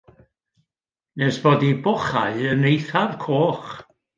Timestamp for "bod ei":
1.43-1.75